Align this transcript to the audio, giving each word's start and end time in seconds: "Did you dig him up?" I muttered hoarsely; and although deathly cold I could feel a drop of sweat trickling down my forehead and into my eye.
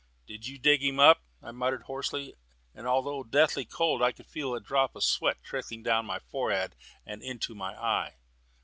"Did 0.25 0.47
you 0.47 0.57
dig 0.57 0.81
him 0.83 0.99
up?" 0.99 1.21
I 1.43 1.51
muttered 1.51 1.83
hoarsely; 1.83 2.33
and 2.73 2.87
although 2.87 3.21
deathly 3.23 3.65
cold 3.65 4.01
I 4.01 4.11
could 4.11 4.25
feel 4.25 4.55
a 4.55 4.59
drop 4.59 4.95
of 4.95 5.03
sweat 5.03 5.43
trickling 5.43 5.83
down 5.83 6.07
my 6.07 6.17
forehead 6.17 6.75
and 7.05 7.21
into 7.21 7.53
my 7.53 7.79
eye. 7.79 8.15